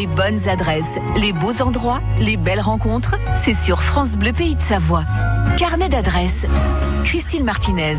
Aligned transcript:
Les 0.00 0.06
bonnes 0.06 0.48
adresses, 0.48 0.96
les 1.14 1.34
beaux 1.34 1.60
endroits, 1.60 2.00
les 2.18 2.38
belles 2.38 2.62
rencontres, 2.62 3.16
c'est 3.34 3.52
sur 3.52 3.82
France 3.82 4.16
Bleu 4.16 4.32
Pays 4.32 4.54
de 4.54 4.60
Savoie. 4.62 5.04
Carnet 5.58 5.90
d'adresses. 5.90 6.46
Christine 7.04 7.44
Martinez. 7.44 7.96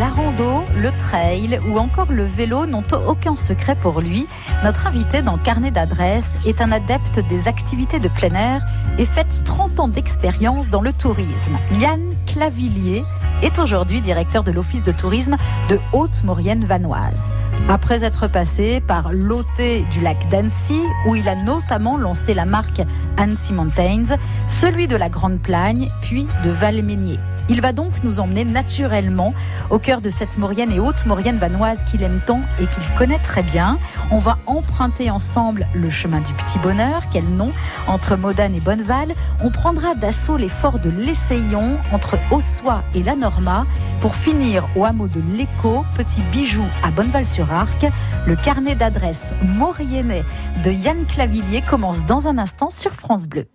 La 0.00 0.08
rando, 0.08 0.64
le 0.76 0.90
trail 0.98 1.60
ou 1.68 1.78
encore 1.78 2.10
le 2.10 2.24
vélo 2.24 2.66
n'ont 2.66 2.82
aucun 3.06 3.36
secret 3.36 3.76
pour 3.76 4.00
lui. 4.00 4.26
Notre 4.64 4.88
invité 4.88 5.22
dans 5.22 5.38
Carnet 5.38 5.70
d'adresses 5.70 6.36
est 6.44 6.60
un 6.60 6.72
adepte 6.72 7.20
des 7.28 7.46
activités 7.46 8.00
de 8.00 8.08
plein 8.08 8.34
air 8.34 8.62
et 8.98 9.04
fait 9.04 9.44
30 9.44 9.78
ans 9.78 9.88
d'expérience 9.88 10.70
dans 10.70 10.82
le 10.82 10.92
tourisme. 10.92 11.56
Yann 11.78 12.00
Clavillier 12.26 13.04
est 13.42 13.60
aujourd'hui 13.60 14.00
directeur 14.00 14.42
de 14.42 14.50
l'Office 14.50 14.82
de 14.82 14.90
tourisme 14.90 15.36
de 15.68 15.78
Haute-Maurienne 15.92 16.64
Vanoise. 16.64 17.30
Après 17.70 18.02
être 18.02 18.28
passé 18.28 18.80
par 18.80 19.12
l'OT 19.12 19.60
du 19.90 20.00
lac 20.00 20.26
d'Annecy, 20.30 20.80
où 21.06 21.14
il 21.14 21.28
a 21.28 21.36
notamment 21.36 21.98
lancé 21.98 22.32
la 22.32 22.46
marque 22.46 22.80
Annecy 23.18 23.52
Mountains, 23.52 24.16
celui 24.46 24.86
de 24.86 24.96
la 24.96 25.10
Grande 25.10 25.38
Plagne, 25.38 25.90
puis 26.00 26.26
de 26.42 26.48
Valménier. 26.48 27.18
Il 27.50 27.62
va 27.62 27.72
donc 27.72 28.04
nous 28.04 28.20
emmener 28.20 28.44
naturellement 28.44 29.32
au 29.70 29.78
cœur 29.78 30.02
de 30.02 30.10
cette 30.10 30.36
Maurienne 30.36 30.70
et 30.70 30.80
haute 30.80 31.06
Maurienne 31.06 31.38
vanoise 31.38 31.82
qu'il 31.84 32.02
aime 32.02 32.20
tant 32.26 32.42
et 32.60 32.66
qu'il 32.66 32.82
connaît 32.96 33.18
très 33.18 33.42
bien. 33.42 33.78
On 34.10 34.18
va 34.18 34.38
emprunter 34.46 35.10
ensemble 35.10 35.66
le 35.74 35.88
chemin 35.88 36.20
du 36.20 36.32
petit 36.34 36.58
bonheur, 36.58 37.02
quel 37.10 37.24
nom, 37.24 37.50
entre 37.86 38.16
Modane 38.16 38.54
et 38.54 38.60
Bonneval. 38.60 39.14
On 39.42 39.50
prendra 39.50 39.94
d'assaut 39.94 40.36
les 40.36 40.50
forts 40.50 40.78
de 40.78 40.90
l'Essayon 40.90 41.78
entre 41.90 42.18
Ossois 42.30 42.82
et 42.94 43.02
la 43.02 43.16
Norma 43.16 43.66
pour 44.00 44.14
finir 44.14 44.68
au 44.76 44.84
hameau 44.84 45.08
de 45.08 45.22
l'Écho, 45.34 45.84
petit 45.96 46.22
bijou 46.30 46.64
à 46.82 46.90
Bonneval-sur-Arc. 46.90 47.86
Le 48.26 48.36
carnet 48.36 48.74
d'adresses 48.74 49.32
mauriennais 49.42 50.24
de 50.62 50.70
Yann 50.70 51.06
Clavillier 51.06 51.62
commence 51.62 52.04
dans 52.04 52.28
un 52.28 52.36
instant 52.36 52.68
sur 52.68 52.92
France 52.92 53.26
Bleu. 53.26 53.46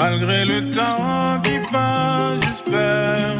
Malgré 0.00 0.46
le 0.46 0.70
temps 0.70 1.42
qui 1.42 1.58
passe, 1.70 2.38
j'espère. 2.46 3.36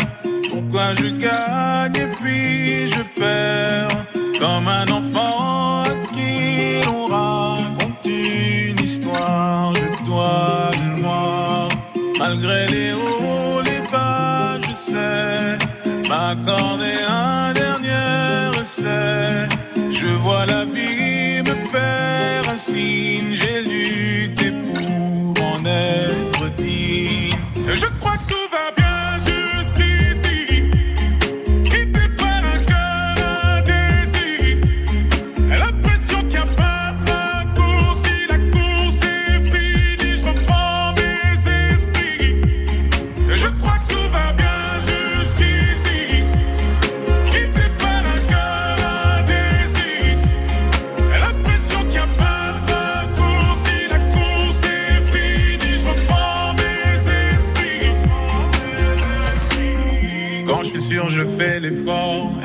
Pourquoi 0.51 0.95
je 0.95 1.07
gagne 1.07 1.97
et 1.97 2.11
puis 2.21 2.93
je 2.93 3.01
perds? 3.19 3.89
Comme 4.39 4.69
un 4.69 4.85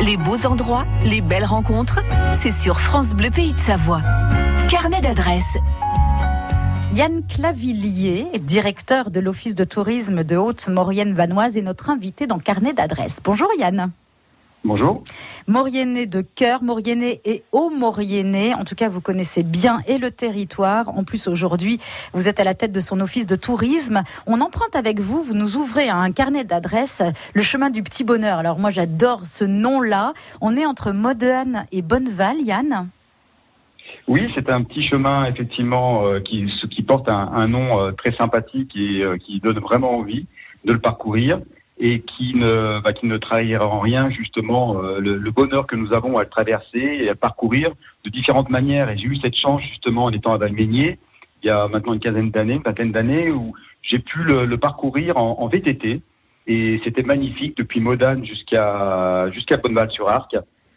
les 0.00 0.16
beaux 0.16 0.46
endroits, 0.46 0.84
les 1.04 1.20
belles 1.20 1.44
rencontres, 1.44 1.98
c'est 2.32 2.52
sur 2.52 2.78
France 2.78 3.14
Bleu 3.14 3.30
Pays 3.30 3.52
de 3.52 3.58
Savoie. 3.58 4.00
Carnet 4.68 5.00
d'adresses. 5.00 5.56
Yann 6.92 7.26
Clavillier, 7.26 8.26
directeur 8.38 9.10
de 9.10 9.18
l'Office 9.18 9.56
de 9.56 9.64
tourisme 9.64 10.22
de 10.22 10.36
Haute-Maurienne-Vanoise, 10.36 11.56
est 11.56 11.62
notre 11.62 11.90
invité 11.90 12.28
dans 12.28 12.38
Carnet 12.38 12.74
d'adresses. 12.74 13.18
Bonjour 13.24 13.48
Yann. 13.58 13.90
Bonjour. 14.66 15.04
Mauriennais 15.46 16.06
de 16.06 16.22
cœur, 16.22 16.62
Mauriennais 16.62 17.20
et 17.26 17.42
Haut-Mauriennais. 17.52 18.54
En 18.54 18.64
tout 18.64 18.74
cas, 18.74 18.88
vous 18.88 19.02
connaissez 19.02 19.42
bien 19.42 19.80
et 19.86 19.98
le 19.98 20.10
territoire. 20.10 20.88
En 20.96 21.04
plus, 21.04 21.28
aujourd'hui, 21.28 21.78
vous 22.14 22.30
êtes 22.30 22.40
à 22.40 22.44
la 22.44 22.54
tête 22.54 22.72
de 22.72 22.80
son 22.80 23.00
office 23.00 23.26
de 23.26 23.36
tourisme. 23.36 24.04
On 24.26 24.40
emprunte 24.40 24.74
avec 24.74 25.00
vous, 25.00 25.20
vous 25.20 25.34
nous 25.34 25.56
ouvrez 25.56 25.90
un 25.90 26.08
carnet 26.08 26.44
d'adresses, 26.44 27.02
le 27.34 27.42
chemin 27.42 27.68
du 27.68 27.82
petit 27.82 28.04
bonheur. 28.04 28.38
Alors 28.38 28.58
moi, 28.58 28.70
j'adore 28.70 29.26
ce 29.26 29.44
nom-là. 29.44 30.14
On 30.40 30.56
est 30.56 30.64
entre 30.64 30.92
Modane 30.92 31.66
et 31.70 31.82
Bonneval, 31.82 32.38
Yann. 32.40 32.88
Oui, 34.08 34.30
c'est 34.34 34.48
un 34.50 34.62
petit 34.62 34.82
chemin 34.82 35.26
effectivement 35.26 36.06
euh, 36.06 36.20
qui, 36.20 36.46
qui 36.70 36.82
porte 36.82 37.08
un, 37.10 37.48
nom 37.48 37.80
euh, 37.80 37.92
très 37.92 38.12
sympathique 38.12 38.72
et 38.76 39.02
euh, 39.02 39.18
qui 39.18 39.40
donne 39.40 39.58
vraiment 39.58 39.98
envie 39.98 40.26
de 40.64 40.72
le 40.72 40.78
parcourir 40.78 41.40
et 41.78 42.00
qui 42.02 42.34
ne, 42.34 42.80
bah, 42.80 42.92
qui 42.92 43.06
ne 43.06 43.16
trahira 43.16 43.66
en 43.66 43.80
rien 43.80 44.08
justement 44.10 44.74
le, 44.74 45.30
bonheur 45.30 45.66
que 45.66 45.74
nous 45.74 45.92
avons 45.92 46.18
à 46.18 46.22
le 46.22 46.28
traverser 46.28 46.78
et 46.78 47.08
à 47.08 47.12
le 47.12 47.18
parcourir 47.18 47.72
de 48.04 48.10
différentes 48.10 48.48
manières. 48.48 48.90
Et 48.90 48.98
j'ai 48.98 49.06
eu 49.06 49.16
cette 49.16 49.36
chance 49.36 49.60
justement 49.62 50.04
en 50.04 50.12
étant 50.12 50.32
à 50.32 50.38
Valménier 50.38 50.98
il 51.44 51.48
y 51.48 51.50
a 51.50 51.68
maintenant 51.68 51.92
une 51.92 52.00
quinzaine 52.00 52.30
d'années, 52.30 52.54
une 52.54 52.62
vingtaine 52.62 52.90
d'années, 52.90 53.30
où 53.30 53.54
j'ai 53.82 53.98
pu 53.98 54.22
le, 54.22 54.56
parcourir 54.56 55.18
en, 55.18 55.40
en, 55.40 55.46
VTT 55.46 56.00
et 56.46 56.80
c'était 56.84 57.02
magnifique 57.02 57.56
depuis 57.56 57.80
Modane 57.80 58.24
jusqu'à 58.24 59.30
jusqu'à 59.30 59.58
Bonneval-sur-Arc. 59.58 60.36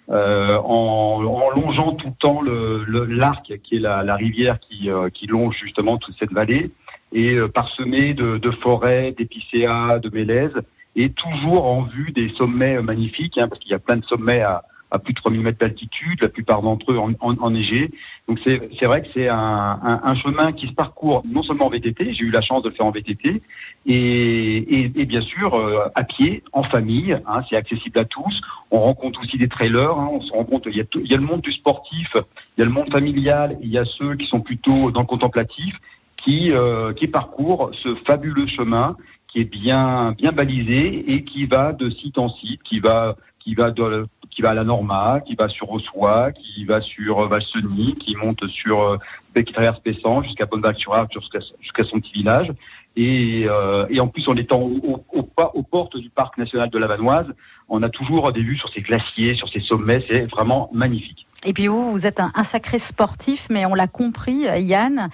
Euh, 0.09 0.57
en, 0.63 1.21
en, 1.25 1.49
longeant 1.49 1.91
tout 1.93 2.07
le 2.07 2.13
temps 2.13 2.41
l'arc, 2.41 3.49
le, 3.49 3.57
qui 3.57 3.75
est 3.75 3.79
la, 3.79 4.03
la 4.03 4.15
rivière 4.15 4.57
qui, 4.61 4.89
euh, 4.89 5.09
qui, 5.09 5.27
longe 5.27 5.57
justement 5.61 5.97
toute 5.97 6.15
cette 6.17 6.31
vallée, 6.31 6.71
et 7.11 7.33
euh, 7.33 7.49
parsemé 7.49 8.13
de, 8.13 8.37
de 8.37 8.51
forêts, 8.51 9.13
d'épicéas, 9.17 9.99
de 9.99 10.09
mélèzes, 10.09 10.61
et 10.97 11.11
toujours 11.11 11.65
en 11.65 11.83
vue 11.83 12.11
des 12.11 12.29
sommets 12.29 12.81
magnifiques, 12.81 13.37
hein, 13.37 13.47
parce 13.47 13.61
qu'il 13.61 13.71
y 13.71 13.75
a 13.75 13.79
plein 13.79 13.97
de 13.97 14.05
sommets 14.05 14.41
à, 14.41 14.63
à 14.89 14.99
plus 14.99 15.13
de 15.13 15.19
3000 15.19 15.41
mètres 15.41 15.59
d'altitude, 15.59 16.21
la 16.21 16.29
plupart 16.29 16.61
d'entre 16.63 16.91
eux 16.91 16.97
en, 16.97 17.11
en, 17.19 17.37
enneigés. 17.39 17.91
Donc 18.27 18.39
c'est 18.43 18.85
vrai 18.85 19.03
que 19.03 19.07
c'est 19.13 19.27
un, 19.27 19.37
un, 19.37 20.01
un, 20.03 20.15
chemin 20.15 20.53
qui 20.53 20.67
se 20.67 20.73
parcourt 20.73 21.23
non 21.25 21.43
seulement 21.43 21.67
en 21.67 21.69
VTT, 21.69 22.13
j'ai 22.13 22.23
eu 22.23 22.31
la 22.31 22.41
chance 22.41 22.63
de 22.63 22.69
le 22.69 22.75
faire 22.75 22.85
en 22.85 22.91
VTT, 22.91 23.41
et, 23.85 24.91
et, 24.95 25.05
bien 25.05 25.21
sûr 25.21 25.53
euh, 25.53 25.87
à 25.93 26.03
pied, 26.03 26.43
en 26.51 26.63
famille, 26.63 27.17
hein, 27.27 27.41
c'est 27.49 27.55
accessible 27.55 27.99
à 27.99 28.05
tous. 28.05 28.41
On 28.71 28.79
rencontre 28.79 29.21
aussi 29.21 29.37
des 29.37 29.47
trailers, 29.47 29.97
hein, 29.97 30.09
on 30.11 30.21
se 30.21 30.31
rend 30.31 30.47
il 30.65 30.75
y, 30.75 30.81
a 30.81 30.83
il 30.95 31.11
y 31.11 31.13
a 31.13 31.17
le 31.17 31.23
monde 31.23 31.41
du 31.41 31.51
sportif, 31.51 32.09
il 32.15 32.61
y 32.61 32.63
a 32.63 32.65
le 32.65 32.71
monde 32.71 32.91
familial, 32.91 33.57
il 33.61 33.69
y 33.69 33.77
a 33.77 33.85
ceux 33.85 34.15
qui 34.15 34.25
sont 34.25 34.39
plutôt 34.39 34.91
dans 34.91 35.01
le 35.01 35.05
contemplatif, 35.05 35.75
qui, 36.17 36.51
euh, 36.51 36.93
qui 36.93 37.07
parcourent 37.07 37.71
ce 37.83 37.95
fabuleux 38.07 38.47
chemin 38.47 38.97
qui 39.27 39.39
est 39.39 39.51
bien 39.51 40.13
bien 40.17 40.31
balisé 40.31 41.11
et 41.11 41.23
qui 41.23 41.45
va 41.45 41.73
de 41.73 41.89
site 41.89 42.17
en 42.17 42.29
site, 42.29 42.61
qui 42.63 42.79
va 42.79 43.15
qui 43.39 43.55
va 43.55 43.71
de, 43.71 44.07
qui 44.29 44.41
va 44.41 44.49
à 44.49 44.53
la 44.53 44.63
Norma, 44.63 45.21
qui 45.25 45.35
va 45.35 45.47
sur 45.47 45.71
Ossois, 45.71 46.31
qui 46.31 46.65
va 46.65 46.81
sur 46.81 47.21
euh, 47.21 47.27
Valseny, 47.27 47.95
qui 47.95 48.15
monte 48.15 48.45
sur 48.49 48.81
euh, 48.81 48.97
qui 49.35 49.53
traverse 49.53 49.79
Pessan 49.79 50.23
jusqu'à 50.23 50.45
Bonneval-sur-Arc, 50.45 51.11
jusqu'à 51.13 51.83
son 51.83 51.99
petit 51.99 52.11
village. 52.11 52.51
Et, 52.97 53.45
euh, 53.47 53.85
et, 53.89 53.99
en 53.99 54.07
plus, 54.07 54.27
en 54.27 54.35
étant 54.35 54.59
au, 54.59 55.05
au, 55.13 55.29
aux 55.53 55.63
portes 55.63 55.95
du 55.97 56.09
parc 56.09 56.37
national 56.37 56.69
de 56.69 56.77
la 56.77 56.87
Vanoise, 56.87 57.27
on 57.69 57.83
a 57.83 57.89
toujours 57.89 58.33
des 58.33 58.41
vues 58.41 58.57
sur 58.57 58.69
ces 58.73 58.81
glaciers, 58.81 59.35
sur 59.35 59.47
ces 59.49 59.61
sommets. 59.61 60.03
C'est 60.09 60.25
vraiment 60.31 60.69
magnifique. 60.73 61.25
Et 61.45 61.53
puis 61.53 61.67
vous, 61.67 61.91
vous 61.91 62.07
êtes 62.07 62.19
un, 62.19 62.31
un 62.33 62.43
sacré 62.43 62.79
sportif, 62.79 63.47
mais 63.51 63.67
on 63.67 63.75
l'a 63.75 63.87
compris, 63.87 64.47
Yann, 64.57 65.09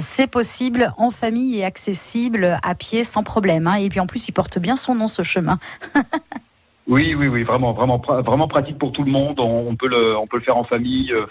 c'est 0.00 0.26
possible 0.26 0.90
en 0.96 1.10
famille 1.10 1.58
et 1.58 1.64
accessible 1.64 2.58
à 2.62 2.74
pied 2.74 3.04
sans 3.04 3.22
problème. 3.22 3.66
Hein. 3.66 3.74
Et 3.74 3.90
puis 3.90 4.00
en 4.00 4.06
plus, 4.06 4.26
il 4.28 4.32
porte 4.32 4.58
bien 4.58 4.74
son 4.74 4.94
nom, 4.94 5.06
ce 5.06 5.22
chemin. 5.22 5.58
Oui, 6.88 7.16
oui, 7.16 7.26
oui, 7.26 7.42
vraiment, 7.42 7.72
vraiment, 7.72 7.98
vraiment 7.98 8.46
pratique 8.46 8.78
pour 8.78 8.92
tout 8.92 9.02
le 9.02 9.10
monde. 9.10 9.40
On, 9.40 9.74
peut 9.74 9.88
le, 9.88 10.16
on 10.16 10.26
peut 10.26 10.36
le 10.36 10.44
faire 10.44 10.56
en 10.56 10.62
famille, 10.62 11.10
euh, 11.12 11.26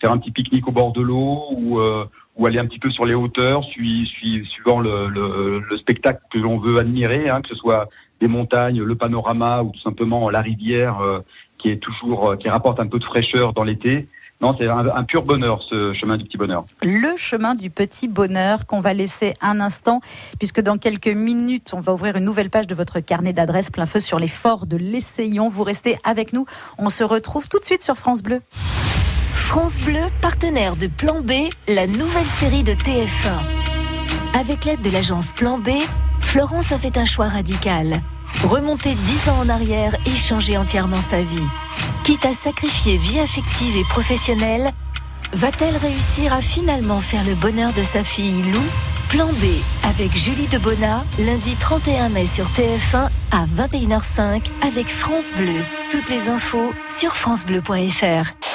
faire 0.00 0.12
un 0.12 0.18
petit 0.18 0.30
pique-nique 0.30 0.68
au 0.68 0.72
bord 0.72 0.92
de 0.92 1.00
l'eau 1.00 1.48
ou, 1.50 1.80
euh, 1.80 2.04
ou 2.40 2.46
aller 2.46 2.58
un 2.58 2.64
petit 2.64 2.78
peu 2.78 2.90
sur 2.90 3.04
les 3.04 3.12
hauteurs, 3.12 3.62
suivant 3.64 4.80
le, 4.80 5.08
le, 5.08 5.76
spectacle 5.76 6.22
que 6.32 6.38
l'on 6.38 6.58
veut 6.58 6.78
admirer, 6.78 7.28
hein, 7.28 7.42
que 7.42 7.48
ce 7.48 7.54
soit 7.54 7.90
des 8.18 8.28
montagnes, 8.28 8.82
le 8.82 8.94
panorama 8.94 9.62
ou 9.62 9.70
tout 9.70 9.80
simplement 9.80 10.30
la 10.30 10.40
rivière 10.40 11.00
euh, 11.00 11.20
qui 11.58 11.68
est 11.68 11.76
toujours, 11.76 12.36
qui 12.38 12.48
rapporte 12.48 12.80
un 12.80 12.86
peu 12.86 12.98
de 12.98 13.04
fraîcheur 13.04 13.52
dans 13.52 13.62
l'été. 13.62 14.08
Non, 14.40 14.56
c'est 14.58 14.66
un, 14.66 15.04
pur 15.04 15.22
bonheur, 15.22 15.62
ce 15.68 15.92
chemin 15.92 16.16
du 16.16 16.24
petit 16.24 16.38
bonheur. 16.38 16.64
Le 16.82 17.14
chemin 17.18 17.54
du 17.54 17.68
petit 17.68 18.08
bonheur 18.08 18.64
qu'on 18.64 18.80
va 18.80 18.94
laisser 18.94 19.34
un 19.42 19.60
instant, 19.60 20.00
puisque 20.38 20.62
dans 20.62 20.78
quelques 20.78 21.08
minutes, 21.08 21.74
on 21.74 21.80
va 21.80 21.92
ouvrir 21.92 22.16
une 22.16 22.24
nouvelle 22.24 22.48
page 22.48 22.66
de 22.66 22.74
votre 22.74 23.00
carnet 23.00 23.34
d'adresses 23.34 23.70
plein 23.70 23.84
feu 23.84 24.00
sur 24.00 24.18
les 24.18 24.28
forts 24.28 24.66
de 24.66 24.78
l'Essayon. 24.78 25.50
Vous 25.50 25.62
restez 25.62 25.98
avec 26.04 26.32
nous. 26.32 26.46
On 26.78 26.88
se 26.88 27.04
retrouve 27.04 27.50
tout 27.50 27.58
de 27.58 27.66
suite 27.66 27.82
sur 27.82 27.96
France 27.96 28.22
Bleu. 28.22 28.40
France 29.34 29.80
Bleu, 29.80 30.06
partenaire 30.20 30.76
de 30.76 30.86
Plan 30.86 31.20
B, 31.20 31.32
la 31.68 31.86
nouvelle 31.86 32.26
série 32.38 32.62
de 32.62 32.72
TF1. 32.72 34.38
Avec 34.38 34.64
l'aide 34.64 34.82
de 34.82 34.90
l'agence 34.90 35.32
Plan 35.32 35.58
B, 35.58 35.70
Florence 36.20 36.72
a 36.72 36.78
fait 36.78 36.96
un 36.96 37.04
choix 37.04 37.28
radical. 37.28 38.00
Remonter 38.44 38.94
dix 38.94 39.28
ans 39.28 39.40
en 39.40 39.48
arrière 39.48 39.94
et 40.06 40.14
changer 40.14 40.56
entièrement 40.56 41.00
sa 41.00 41.22
vie. 41.22 41.48
Quitte 42.04 42.24
à 42.24 42.32
sacrifier 42.32 42.96
vie 42.96 43.18
affective 43.18 43.76
et 43.76 43.84
professionnelle, 43.88 44.70
va-t-elle 45.32 45.76
réussir 45.76 46.32
à 46.32 46.40
finalement 46.40 47.00
faire 47.00 47.24
le 47.24 47.34
bonheur 47.34 47.72
de 47.72 47.82
sa 47.82 48.04
fille 48.04 48.42
Lou? 48.42 48.62
Plan 49.08 49.26
B 49.26 49.44
avec 49.82 50.16
Julie 50.16 50.46
Debona, 50.46 51.04
lundi 51.18 51.56
31 51.56 52.10
mai 52.10 52.26
sur 52.26 52.46
TF1 52.50 53.08
à 53.32 53.44
21h05 53.46 54.44
avec 54.62 54.86
France 54.86 55.32
Bleu. 55.36 55.64
Toutes 55.90 56.08
les 56.08 56.28
infos 56.28 56.72
sur 56.86 57.16
francebleu.fr. 57.16 58.49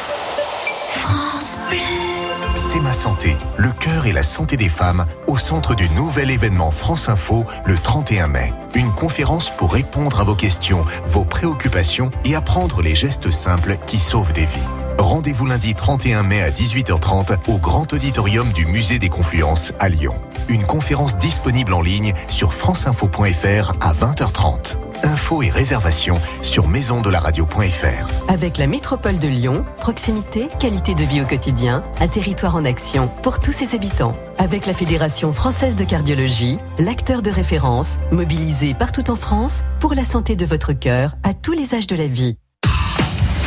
C'est 2.56 2.80
ma 2.80 2.94
santé, 2.94 3.36
le 3.58 3.72
cœur 3.72 4.06
et 4.06 4.14
la 4.14 4.24
santé 4.24 4.56
des 4.56 4.70
femmes 4.70 5.06
au 5.28 5.38
centre 5.38 5.76
du 5.76 5.90
nouvel 5.90 6.32
événement 6.32 6.72
France 6.72 7.10
Info 7.10 7.46
le 7.66 7.78
31 7.78 8.28
mai. 8.28 8.54
Une 8.76 8.92
conférence 8.92 9.50
pour 9.50 9.74
répondre 9.74 10.20
à 10.20 10.24
vos 10.24 10.36
questions, 10.36 10.86
vos 11.06 11.26
préoccupations 11.26 12.12
et 12.24 12.36
apprendre 12.36 12.82
les 12.82 12.96
gestes 12.96 13.32
simples 13.32 13.78
qui 13.88 14.00
sauvent 14.00 14.34
des 14.34 14.46
vies. 14.46 14.70
Rendez-vous 14.98 15.46
lundi 15.46 15.76
31 15.76 16.24
mai 16.24 16.42
à 16.42 16.50
18h30 16.50 17.38
au 17.48 17.58
grand 17.58 17.92
auditorium 17.92 18.52
du 18.54 18.66
Musée 18.66 19.00
des 19.00 19.10
Confluences 19.10 19.74
à 19.80 19.90
Lyon. 19.90 20.16
Une 20.48 20.64
conférence 20.64 21.18
disponible 21.18 21.74
en 21.74 21.82
ligne 21.82 22.14
sur 22.30 22.54
franceinfo.fr 22.54 23.74
à 23.82 23.94
20h30. 23.94 24.78
Infos 25.04 25.42
et 25.42 25.50
réservations 25.50 26.20
sur 26.42 26.68
maisondelaradio.fr. 26.68 28.32
Avec 28.32 28.58
la 28.58 28.68
métropole 28.68 29.20
de 29.20 29.28
Lyon, 29.28 29.64
proximité, 29.78 30.48
qualité 30.60 30.96
de 30.96 31.04
vie 31.04 31.22
au 31.22 31.26
quotidien, 31.26 31.84
un 32.00 32.08
territoire 32.08 32.56
en 32.56 32.66
action 32.66 33.10
pour 33.24 33.40
tous 33.40 33.52
ses 33.52 33.76
habitants. 33.76 34.16
Avec 34.38 34.66
la 34.66 34.74
Fédération 34.74 35.34
française 35.34 35.76
de 35.76 35.84
cardiologie, 35.84 36.58
l'acteur 36.80 37.22
de 37.22 37.32
référence, 37.32 37.98
mobilisé 38.12 38.74
partout 38.74 39.10
en 39.10 39.16
France 39.16 39.64
pour 39.80 39.94
la 39.94 40.04
santé 40.04 40.36
de 40.36 40.46
votre 40.46 40.74
cœur 40.74 41.16
à 41.24 41.34
tous 41.34 41.54
les 41.54 41.74
âges 41.74 41.88
de 41.88 41.96
la 41.96 42.08
vie. 42.08 42.38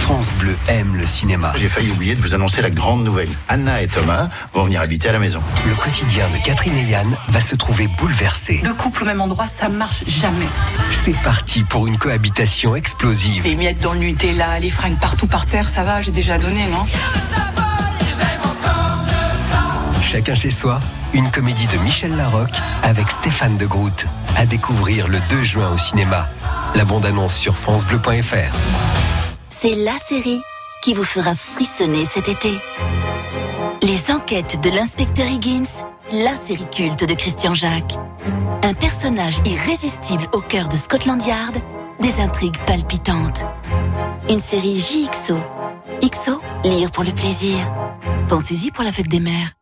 France 0.09 0.33
Bleu 0.39 0.57
aime 0.69 0.97
le 0.97 1.05
cinéma. 1.05 1.53
J'ai 1.57 1.69
failli 1.69 1.91
oublier 1.91 2.15
de 2.15 2.23
vous 2.23 2.33
annoncer 2.33 2.63
la 2.63 2.71
grande 2.71 3.05
nouvelle. 3.05 3.29
Anna 3.47 3.83
et 3.83 3.89
Thomas 3.89 4.31
vont 4.55 4.65
venir 4.65 4.81
habiter 4.81 5.11
à 5.11 5.13
la 5.13 5.19
maison. 5.19 5.39
Le 5.67 5.75
quotidien 5.75 6.25
de 6.31 6.43
Catherine 6.43 6.75
et 6.79 6.85
Yann 6.85 7.15
va 7.29 7.43
se 7.43 7.55
trouver 7.55 7.89
bouleversé. 7.99 8.63
Deux 8.65 8.73
couples 8.73 9.03
au 9.03 9.05
même 9.05 9.21
endroit, 9.21 9.47
ça 9.47 9.69
marche 9.69 10.05
jamais. 10.07 10.47
C'est 10.93 11.15
parti 11.23 11.63
pour 11.63 11.87
une 11.87 11.99
cohabitation 11.99 12.75
explosive. 12.75 13.45
Les 13.45 13.55
miettes 13.55 13.81
dans 13.81 13.93
le 13.93 13.99
Nutella, 13.99 14.59
les 14.59 14.71
fringues 14.71 14.99
partout 14.99 15.27
par 15.27 15.45
terre, 15.45 15.69
ça 15.69 15.85
va, 15.85 16.01
j'ai 16.01 16.11
déjà 16.11 16.39
donné, 16.39 16.67
non 16.69 16.87
Chacun 20.03 20.35
chez 20.35 20.51
soi, 20.51 20.81
une 21.13 21.31
comédie 21.31 21.67
de 21.67 21.77
Michel 21.85 22.17
Larocque 22.17 22.57
avec 22.83 23.11
Stéphane 23.11 23.59
de 23.59 23.67
Groot. 23.67 24.07
À 24.37 24.47
découvrir 24.47 25.07
le 25.07 25.19
2 25.29 25.45
juin 25.45 25.71
au 25.71 25.77
cinéma. 25.77 26.31
La 26.75 26.87
bande-annonce 26.87 27.35
sur 27.35 27.59
FranceBleu.fr. 27.59 29.18
C'est 29.61 29.75
la 29.75 29.99
série 29.99 30.41
qui 30.83 30.95
vous 30.95 31.03
fera 31.03 31.35
frissonner 31.35 32.05
cet 32.05 32.29
été. 32.29 32.53
Les 33.83 34.15
enquêtes 34.15 34.61
de 34.61 34.71
l'inspecteur 34.71 35.27
Higgins, 35.27 35.65
la 36.13 36.37
série 36.37 36.71
culte 36.71 37.05
de 37.05 37.15
Christian 37.15 37.55
Jacques. 37.55 37.97
Un 38.63 38.75
personnage 38.75 39.41
irrésistible 39.45 40.29
au 40.33 40.43
cœur 40.43 40.69
de 40.69 40.77
Scotland 40.77 41.21
Yard, 41.27 41.57
des 41.99 42.21
intrigues 42.21 42.59
palpitantes. 42.67 43.45
Une 44.31 44.39
série 44.39 44.79
JXO. 44.79 45.39
XO, 46.03 46.41
lire 46.63 46.93
pour 46.93 47.03
le 47.03 47.11
plaisir. 47.11 47.59
Pensez-y 48.29 48.71
pour 48.71 48.85
la 48.85 48.93
fête 48.93 49.09
des 49.09 49.19
mères. 49.19 49.55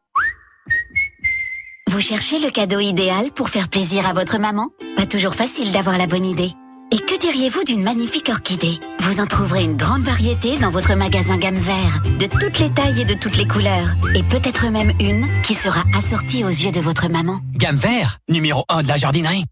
Vous 1.88 2.00
cherchez 2.02 2.38
le 2.38 2.50
cadeau 2.50 2.80
idéal 2.80 3.32
pour 3.32 3.48
faire 3.48 3.70
plaisir 3.70 4.06
à 4.06 4.12
votre 4.12 4.38
maman? 4.38 4.68
Pas 4.94 5.06
toujours 5.06 5.34
facile 5.34 5.72
d'avoir 5.72 5.96
la 5.96 6.06
bonne 6.06 6.26
idée. 6.26 6.52
Et 6.96 6.98
que 6.98 7.18
diriez-vous 7.20 7.62
d'une 7.64 7.82
magnifique 7.82 8.30
orchidée? 8.30 8.80
Vous 9.00 9.20
en 9.20 9.26
trouverez 9.26 9.62
une 9.62 9.76
grande 9.76 10.00
variété 10.00 10.56
dans 10.56 10.70
votre 10.70 10.94
magasin 10.94 11.36
gamme 11.36 11.58
vert, 11.58 12.00
de 12.18 12.24
toutes 12.24 12.58
les 12.58 12.70
tailles 12.70 13.02
et 13.02 13.04
de 13.04 13.12
toutes 13.12 13.36
les 13.36 13.46
couleurs. 13.46 13.88
Et 14.14 14.22
peut-être 14.22 14.70
même 14.70 14.94
une 14.98 15.26
qui 15.42 15.52
sera 15.52 15.82
assortie 15.94 16.42
aux 16.42 16.48
yeux 16.48 16.72
de 16.72 16.80
votre 16.80 17.10
maman. 17.10 17.40
Gamme 17.52 17.76
vert, 17.76 18.20
numéro 18.30 18.64
1 18.70 18.84
de 18.84 18.88
la 18.88 18.96
jardinerie. 18.96 19.44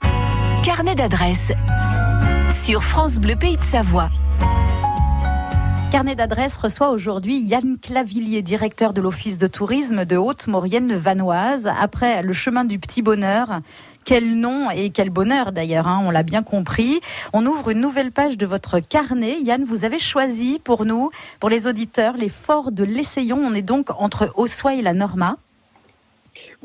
Carnet 0.64 0.94
d'adresse 0.94 1.52
sur 2.64 2.82
France 2.82 3.16
Bleu 3.16 3.36
Pays 3.36 3.58
de 3.58 3.62
Savoie. 3.62 4.08
Carnet 5.94 6.16
d'adresse 6.16 6.56
reçoit 6.56 6.90
aujourd'hui 6.90 7.38
Yann 7.38 7.78
Clavillier, 7.80 8.42
directeur 8.42 8.94
de 8.94 9.00
l'Office 9.00 9.38
de 9.38 9.46
tourisme 9.46 10.04
de 10.04 10.16
Haute-Maurienne-Vanoise. 10.16 11.70
Après 11.80 12.20
le 12.24 12.32
chemin 12.32 12.64
du 12.64 12.80
petit 12.80 13.00
bonheur, 13.00 13.60
quel 14.04 14.40
nom 14.40 14.70
et 14.72 14.90
quel 14.90 15.10
bonheur 15.10 15.52
d'ailleurs, 15.52 15.86
hein, 15.86 16.02
on 16.04 16.10
l'a 16.10 16.24
bien 16.24 16.42
compris. 16.42 16.98
On 17.32 17.46
ouvre 17.46 17.70
une 17.70 17.80
nouvelle 17.80 18.10
page 18.10 18.36
de 18.36 18.44
votre 18.44 18.80
carnet. 18.80 19.36
Yann, 19.40 19.62
vous 19.62 19.84
avez 19.84 20.00
choisi 20.00 20.58
pour 20.58 20.84
nous, 20.84 21.10
pour 21.38 21.48
les 21.48 21.68
auditeurs, 21.68 22.16
les 22.16 22.28
forts 22.28 22.72
de 22.72 22.82
l'Essayon. 22.82 23.38
On 23.38 23.54
est 23.54 23.62
donc 23.62 23.90
entre 23.96 24.32
Ossois 24.34 24.74
et 24.74 24.82
la 24.82 24.94
Norma. 24.94 25.36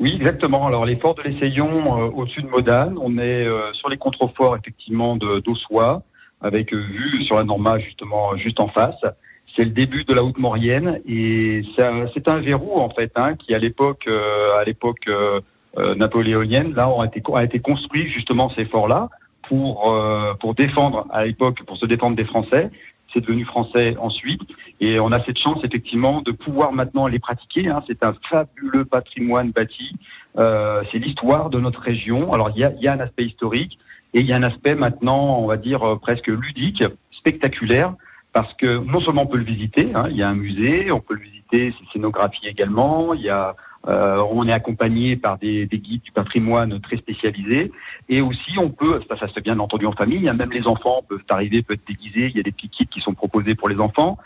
Oui, 0.00 0.12
exactement. 0.16 0.66
Alors, 0.66 0.84
les 0.86 0.96
forts 0.96 1.14
de 1.14 1.22
l'Essayon, 1.22 1.68
euh, 2.02 2.10
au 2.16 2.26
sud 2.26 2.46
de 2.46 2.50
Modane, 2.50 2.98
on 3.00 3.16
est 3.16 3.46
euh, 3.46 3.72
sur 3.74 3.90
les 3.90 3.96
contreforts, 3.96 4.56
effectivement, 4.56 5.14
d'Ossois 5.14 6.02
avec 6.40 6.72
vue 6.72 7.22
sur 7.24 7.36
la 7.36 7.44
Norma 7.44 7.78
justement 7.78 8.36
juste 8.36 8.60
en 8.60 8.68
face. 8.68 9.04
C'est 9.56 9.64
le 9.64 9.70
début 9.70 10.04
de 10.04 10.14
la 10.14 10.22
haute 10.22 10.38
Maurienne 10.38 11.00
et 11.06 11.62
c'est 11.76 12.28
un 12.28 12.40
verrou 12.40 12.80
en 12.80 12.90
fait 12.90 13.12
hein, 13.16 13.34
qui 13.34 13.54
à 13.54 13.58
l'époque 13.58 14.04
euh, 14.06 14.54
à 14.58 14.64
l'époque 14.64 15.08
euh, 15.08 15.40
euh, 15.78 15.94
napoléonienne 15.94 16.72
là 16.74 16.88
ont 16.88 17.02
été 17.02 17.22
a 17.34 17.44
été 17.44 17.58
construit 17.60 18.08
justement 18.10 18.50
ces 18.50 18.64
forts 18.64 18.88
là 18.88 19.08
pour 19.48 19.92
pour 20.38 20.54
défendre 20.54 21.06
à 21.10 21.24
l'époque 21.24 21.62
pour 21.66 21.76
se 21.76 21.86
défendre 21.86 22.16
des 22.16 22.24
Français. 22.24 22.70
C'est 23.12 23.20
devenu 23.20 23.44
français 23.44 23.96
ensuite 23.98 24.42
et 24.78 25.00
on 25.00 25.10
a 25.10 25.20
cette 25.24 25.38
chance 25.38 25.58
effectivement 25.64 26.22
de 26.22 26.30
pouvoir 26.30 26.72
maintenant 26.72 27.08
les 27.08 27.18
pratiquer. 27.18 27.66
Hein. 27.66 27.82
C'est 27.88 28.04
un 28.04 28.14
fabuleux 28.30 28.84
patrimoine 28.84 29.50
bâti. 29.50 29.96
c'est 30.36 30.98
l'histoire 30.98 31.50
de 31.50 31.58
notre 31.58 31.80
région. 31.80 32.32
Alors 32.32 32.52
il 32.54 32.60
y 32.60 32.64
a, 32.64 32.72
y 32.80 32.86
a 32.86 32.92
un 32.92 33.00
aspect 33.00 33.24
historique 33.24 33.80
et 34.14 34.20
il 34.20 34.26
y 34.26 34.32
a 34.32 34.36
un 34.36 34.42
aspect 34.42 34.74
maintenant, 34.74 35.38
on 35.38 35.46
va 35.46 35.56
dire, 35.56 35.82
euh, 35.82 35.96
presque 35.96 36.28
ludique, 36.28 36.82
spectaculaire, 37.12 37.94
parce 38.32 38.52
que 38.54 38.78
non 38.78 39.00
seulement 39.00 39.22
on 39.22 39.26
peut 39.26 39.38
le 39.38 39.44
visiter, 39.44 39.90
hein, 39.94 40.06
il 40.10 40.16
y 40.16 40.22
a 40.22 40.28
un 40.28 40.34
musée, 40.34 40.90
on 40.90 41.00
peut 41.00 41.14
le 41.14 41.20
visiter, 41.20 41.74
c'est 41.78 41.92
scénographie 41.92 42.46
également, 42.46 43.12
il 43.14 43.22
y 43.22 43.28
a, 43.28 43.56
euh, 43.88 44.22
on 44.30 44.46
est 44.46 44.52
accompagné 44.52 45.16
par 45.16 45.38
des, 45.38 45.66
des, 45.66 45.78
guides 45.78 46.02
du 46.02 46.12
patrimoine 46.12 46.80
très 46.80 46.96
spécialisés, 46.96 47.72
et 48.08 48.20
aussi 48.20 48.58
on 48.58 48.70
peut, 48.70 49.00
ça, 49.08 49.16
ça 49.16 49.26
se 49.28 49.32
fait 49.32 49.40
bien 49.40 49.58
entendu 49.58 49.86
en 49.86 49.92
famille, 49.92 50.28
hein, 50.28 50.34
même 50.34 50.52
les 50.52 50.66
enfants 50.66 51.02
peuvent 51.08 51.22
arriver, 51.28 51.62
peuvent 51.62 51.76
être 51.76 51.86
déguisés, 51.86 52.26
il 52.26 52.36
y 52.36 52.40
a 52.40 52.42
des 52.42 52.52
petits 52.52 52.68
kits 52.68 52.86
qui 52.86 53.00
sont 53.00 53.14
proposés 53.14 53.54
pour 53.54 53.68
les 53.68 53.80
enfants, 53.80 54.18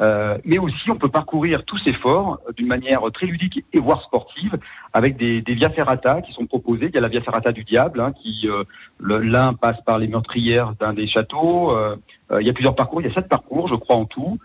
euh, 0.00 0.38
mais 0.44 0.58
aussi, 0.58 0.90
on 0.90 0.96
peut 0.96 1.08
parcourir 1.08 1.64
tous 1.64 1.78
ces 1.78 1.92
forts 1.92 2.40
d'une 2.56 2.66
manière 2.66 3.02
très 3.12 3.26
ludique 3.26 3.64
et 3.72 3.78
voire 3.78 4.02
sportive, 4.02 4.58
avec 4.92 5.16
des, 5.16 5.42
des 5.42 5.54
via 5.54 5.70
ferrata 5.70 6.22
qui 6.22 6.32
sont 6.32 6.46
proposés. 6.46 6.86
Il 6.86 6.94
y 6.94 6.98
a 6.98 7.00
la 7.00 7.08
via 7.08 7.20
ferrata 7.20 7.52
du 7.52 7.64
diable, 7.64 8.00
hein, 8.00 8.12
qui 8.12 8.48
euh, 8.48 8.64
l'un 9.00 9.54
passe 9.54 9.80
par 9.84 9.98
les 9.98 10.08
meurtrières 10.08 10.74
d'un 10.80 10.94
des 10.94 11.06
châteaux. 11.06 11.76
Euh, 11.76 11.96
il 12.40 12.46
y 12.46 12.50
a 12.50 12.54
plusieurs 12.54 12.74
parcours, 12.74 13.02
il 13.02 13.08
y 13.08 13.10
a 13.10 13.14
sept 13.14 13.28
parcours, 13.28 13.68
je 13.68 13.74
crois 13.74 13.96
en 13.96 14.06
tout. 14.06 14.38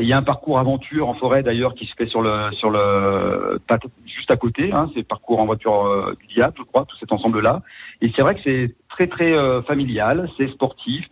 il 0.00 0.06
y 0.06 0.12
a 0.12 0.16
un 0.16 0.22
parcours 0.22 0.60
aventure 0.60 1.08
en 1.08 1.14
forêt 1.14 1.42
d'ailleurs 1.42 1.74
qui 1.74 1.84
se 1.84 1.94
fait 1.94 2.06
sur 2.06 2.22
le 2.22 2.52
sur 2.52 2.70
le 2.70 3.60
juste 4.06 4.30
à 4.30 4.36
côté. 4.36 4.70
Hein, 4.72 4.88
c'est 4.94 5.02
parcours 5.02 5.40
en 5.40 5.46
voiture 5.46 6.14
du 6.20 6.32
diable, 6.32 6.54
je 6.56 6.62
crois, 6.62 6.84
tout 6.84 6.96
cet 6.96 7.10
ensemble 7.10 7.40
là. 7.40 7.62
Et 8.02 8.12
c'est 8.14 8.22
vrai 8.22 8.36
que 8.36 8.40
c'est 8.44 8.72
très 8.88 9.08
très 9.08 9.34
familial, 9.62 10.30
c'est 10.36 10.46
sportif 10.52 11.04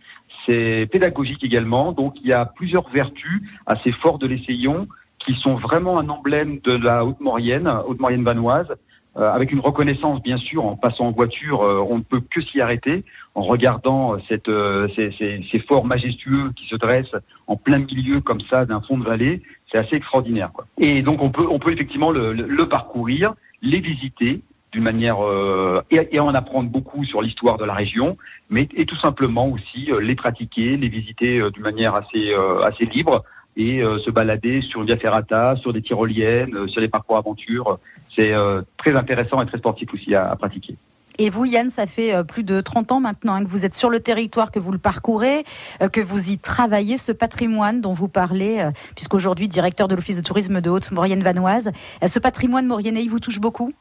c'est 0.45 0.87
pédagogique 0.91 1.43
également. 1.43 1.91
Donc 1.91 2.15
il 2.21 2.27
y 2.27 2.33
a 2.33 2.45
plusieurs 2.45 2.89
vertus 2.89 3.41
assez 3.65 3.91
fortes 3.91 4.21
de 4.21 4.27
l'Essayon 4.27 4.87
qui 5.19 5.35
sont 5.35 5.55
vraiment 5.55 5.99
un 5.99 6.09
emblème 6.09 6.59
de 6.63 6.73
la 6.73 7.05
Haute-Maurienne, 7.05 7.67
Haute-Maurienne 7.87 8.23
vanoise, 8.23 8.67
euh, 9.15 9.31
avec 9.31 9.51
une 9.51 9.59
reconnaissance 9.59 10.21
bien 10.21 10.37
sûr. 10.37 10.65
En 10.65 10.75
passant 10.75 11.07
en 11.07 11.11
voiture, 11.11 11.61
euh, 11.61 11.85
on 11.87 11.99
ne 11.99 12.03
peut 12.03 12.19
que 12.19 12.41
s'y 12.41 12.61
arrêter 12.61 13.03
en 13.35 13.43
regardant 13.43 14.17
cette, 14.27 14.49
euh, 14.49 14.87
ces, 14.95 15.11
ces, 15.17 15.45
ces, 15.51 15.59
forts 15.59 15.85
majestueux 15.85 16.51
qui 16.55 16.67
se 16.67 16.75
dressent 16.75 17.15
en 17.47 17.55
plein 17.55 17.79
milieu 17.79 18.21
comme 18.21 18.41
ça 18.49 18.65
d'un 18.65 18.81
fond 18.81 18.97
de 18.97 19.03
vallée. 19.03 19.41
C'est 19.71 19.77
assez 19.77 19.95
extraordinaire. 19.95 20.51
Quoi. 20.51 20.65
Et 20.77 21.01
donc 21.01 21.21
on 21.21 21.29
peut, 21.29 21.47
on 21.49 21.59
peut 21.59 21.71
effectivement 21.71 22.11
le, 22.11 22.33
le 22.33 22.69
parcourir, 22.69 23.33
les 23.61 23.79
visiter 23.79 24.41
d'une 24.73 24.83
manière 24.83 25.23
euh, 25.23 25.81
et, 25.91 26.19
en 26.19 26.33
apprendre 26.33 26.69
beaucoup 26.69 27.05
sur 27.05 27.21
l'histoire 27.21 27.57
de 27.57 27.63
la 27.63 27.73
région, 27.73 28.17
mais 28.49 28.67
et 28.75 28.85
tout 28.85 28.97
simplement 28.97 29.47
aussi 29.47 29.91
euh, 29.91 29.99
les 29.99 30.15
pratiquer, 30.15 30.75
les 30.77 30.89
visiter 30.89 31.37
euh, 31.37 31.51
d'une 31.51 31.63
manière 31.63 31.93
assez 31.95 32.33
assez 32.63 32.85
libre 32.85 33.23
et 33.55 33.83
se 34.03 34.09
balader 34.09 34.61
sur 34.61 34.81
une 34.81 34.87
via 34.87 34.97
ferrata, 34.97 35.55
sur 35.57 35.73
des 35.73 35.83
tyroliennes, 35.83 36.67
sur 36.69 36.81
les 36.81 36.87
parcours 36.87 37.17
aventure. 37.17 37.77
C'est 38.15 38.33
très 38.77 38.95
intéressant 38.95 39.43
et 39.43 39.45
très 39.45 39.59
sportif 39.59 39.93
aussi 39.93 40.15
à, 40.15 40.35
pratiquer. 40.35 40.75
Et 41.19 41.29
vous, 41.29 41.45
Yann, 41.45 41.69
ça 41.69 41.85
fait 41.85 42.23
plus 42.23 42.43
de 42.43 42.61
30 42.61 42.93
ans 42.93 42.99
maintenant 42.99 43.35
hein, 43.35 43.43
que 43.43 43.49
vous 43.49 43.63
êtes 43.63 43.75
sur 43.75 43.91
le 43.91 43.99
territoire, 43.99 44.49
que 44.49 44.57
vous 44.57 44.71
le 44.71 44.79
parcourez, 44.79 45.43
que 45.91 46.01
vous 46.01 46.31
y 46.31 46.39
travaillez, 46.39 46.97
ce 46.97 47.11
patrimoine 47.11 47.79
dont 47.79 47.93
vous 47.93 48.07
parlez, 48.07 48.67
puisqu'aujourd'hui, 48.95 49.47
directeur 49.47 49.87
de 49.87 49.93
l'Office 49.93 50.17
de 50.17 50.23
tourisme 50.23 50.59
de 50.59 50.71
Haute-Maurienne-Vanoise. 50.71 51.73
Ce 52.03 52.17
patrimoine 52.17 52.65
mauriennais, 52.65 53.03
il 53.03 53.09
vous 53.11 53.19
touche 53.19 53.39
beaucoup? 53.39 53.71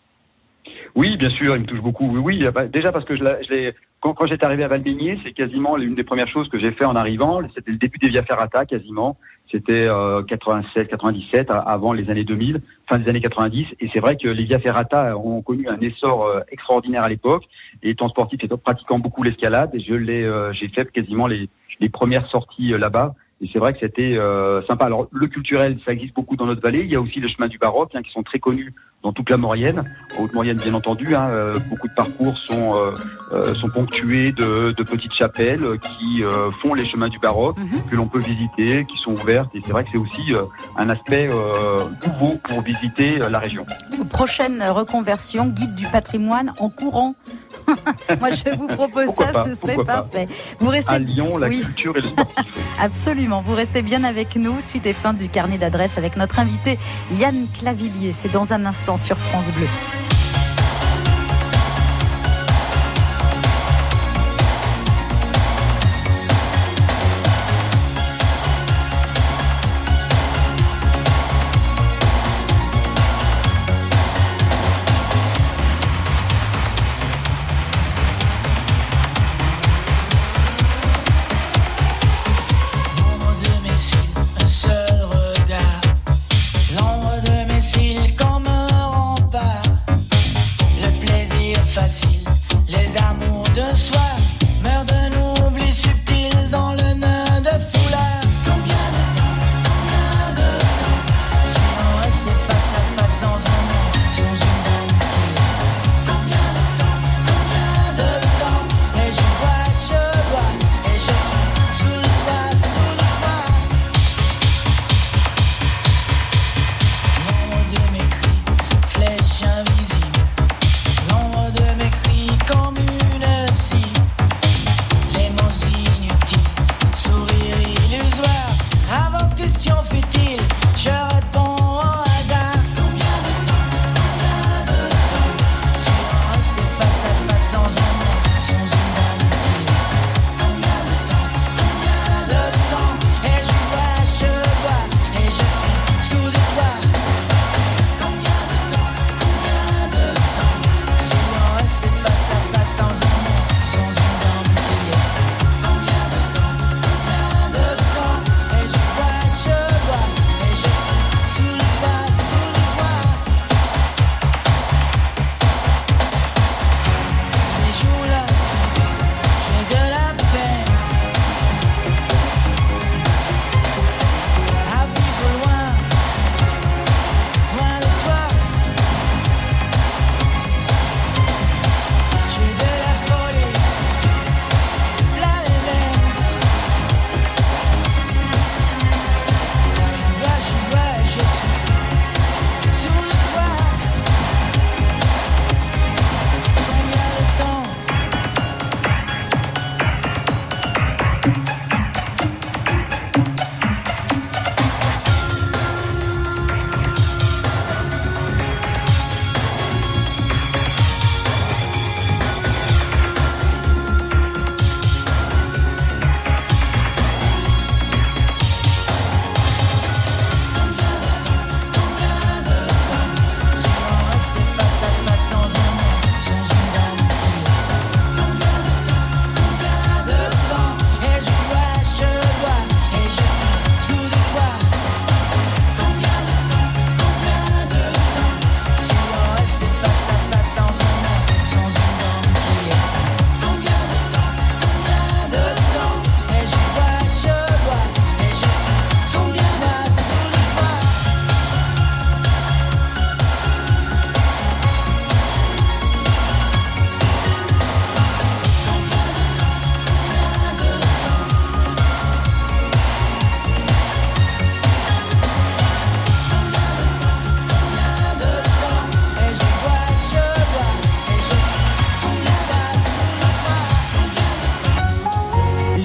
Oui, 0.95 1.17
bien 1.17 1.31
sûr, 1.31 1.57
il 1.57 1.63
me 1.63 1.67
touche 1.67 1.81
beaucoup. 1.81 2.07
Oui, 2.09 2.21
oui 2.43 2.51
bah, 2.53 2.67
déjà 2.67 2.93
parce 2.93 3.05
que 3.05 3.17
je, 3.17 3.25
l'ai, 3.25 3.75
quand, 4.01 4.15
quand 4.15 4.27
j'étais 4.27 4.45
arrivé 4.45 4.65
à 4.65 4.69
Valbigné, 4.69 5.19
c'est 5.25 5.33
quasiment 5.33 5.77
l'une 5.77 5.95
des 5.95 6.05
premières 6.05 6.29
choses 6.29 6.49
que 6.49 6.59
j'ai 6.59 6.73
fait 6.73 6.85
en 6.85 6.97
arrivant. 6.97 7.41
C'était 7.55 7.71
le 7.71 7.79
début 7.79 7.99
des 7.99 8.09
Via 8.09 8.23
Ferrata, 8.23 8.67
quasiment. 8.67 9.17
C'était 9.51 9.87
euh, 9.87 10.23
87, 10.23 10.89
97, 10.89 11.51
avant 11.51 11.93
les 11.93 12.11
années 12.11 12.25
2000, 12.25 12.61
fin 12.89 12.99
des 12.99 13.09
années 13.09 13.21
90. 13.21 13.67
Et 13.81 13.89
c'est 13.93 14.01
vrai 14.01 14.17
que 14.17 14.29
les 14.29 14.45
Via 14.45 14.59
Ferrata 14.59 15.17
ont 15.17 15.41
connu 15.43 15.69
un 15.69 15.79
essor 15.81 16.27
euh, 16.27 16.41
extraordinaire 16.51 17.05
à 17.05 17.09
l'époque. 17.09 17.45
Et 17.83 17.91
étant 17.91 18.09
sportif 18.09 18.41
pratiquant 18.63 18.99
beaucoup 18.99 19.23
l'escalade, 19.23 19.71
je 19.75 19.95
l'ai, 19.95 20.25
euh, 20.25 20.53
j'ai 20.53 20.69
fait 20.69 20.91
quasiment 20.91 21.27
les, 21.27 21.49
les 21.81 21.89
premières 21.89 22.27
sorties 22.29 22.73
euh, 22.73 22.79
là-bas. 22.79 23.15
Et 23.43 23.51
c'est 23.53 23.59
vrai 23.59 23.73
que 23.73 23.81
c'était 23.81 24.17
euh, 24.17 24.63
sympa. 24.63 24.85
Alors 24.85 25.09
le 25.11 25.27
culturel, 25.27 25.77
ça 25.85 25.93
existe 25.93 26.15
beaucoup 26.15 26.37
dans 26.37 26.47
notre 26.47 26.63
vallée. 26.63 26.83
Il 26.85 26.91
y 26.91 26.95
a 26.95 27.01
aussi 27.01 27.19
les 27.19 27.29
chemins 27.29 27.49
du 27.49 27.59
baroque 27.59 27.91
hein, 27.95 28.03
qui 28.03 28.13
sont 28.13 28.23
très 28.23 28.39
connus 28.39 28.73
dans 29.03 29.13
toute 29.13 29.31
la 29.31 29.37
Maurienne, 29.37 29.83
en 30.17 30.23
Haute-Maurienne 30.23 30.59
bien 30.59 30.75
entendu. 30.75 31.17
Hein, 31.17 31.29
euh, 31.31 31.59
beaucoup 31.69 31.89
de 31.89 31.95
parcours 31.95 32.39
sont 32.47 32.81
euh, 33.33 33.53
sont 33.55 33.69
ponctués 33.69 34.31
de, 34.31 34.71
de, 34.71 34.83
petites 34.85 35.13
chapelles 35.15 35.65
qui 35.81 36.23
font 36.61 36.75
les 36.75 36.87
chemins 36.87 37.09
du 37.09 37.19
baroque 37.19 37.57
mhm. 37.57 37.91
que 37.91 37.97
l'on 37.97 38.07
peut 38.07 38.21
visiter, 38.21 38.85
qui 38.85 38.97
sont 38.99 39.13
ouvertes. 39.13 39.53
Et 39.57 39.61
c'est 39.65 39.73
vrai 39.73 39.83
que 39.83 39.91
c'est 39.91 39.99
aussi 39.99 40.33
un 40.77 40.89
aspect 40.91 41.29
nouveau 41.29 42.39
pour 42.45 42.61
visiter 42.61 43.17
la 43.17 43.39
région. 43.41 43.67
Prochaine 44.11 44.63
reconversion, 44.63 45.47
guide 45.47 45.75
du 45.75 45.87
patrimoine 45.87 46.53
en 46.61 46.69
courant. 46.69 47.15
Moi, 48.21 48.31
je 48.31 48.57
vous 48.57 48.67
propose 48.67 49.09
ça, 49.09 49.45
ce 49.45 49.55
serait 49.55 49.77
parfait. 49.77 50.29
Vous 50.59 50.69
restez 50.69 50.93
à 50.93 50.99
Lyon, 50.99 51.39
la 51.39 51.49
culture 51.49 51.97
et 51.97 52.01
le 52.01 52.09
sportif. 52.09 52.47
Absolument. 52.81 53.43
Vous 53.47 53.55
restez 53.55 53.83
bien 53.83 54.05
avec 54.05 54.37
nous. 54.37 54.61
Suite 54.61 54.87
et 54.87 54.93
fin 54.93 55.15
du 55.15 55.29
carnet 55.29 55.59
d'adresse 55.59 55.99
avec 55.99 56.17
notre 56.17 56.39
invité 56.39 56.79
Yann 57.13 57.47
Clavillier. 57.59 58.13
C'est 58.13 58.31
dans 58.31 58.53
un 58.53 58.65
instant 58.67 58.97
sur 58.97 59.19
France 59.19 59.51
Bleu. 59.53 59.67